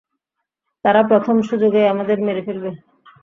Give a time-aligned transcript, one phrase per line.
[0.85, 2.69] তারা প্রথম সুযোগেই আমাদের মেরে ফেলবে।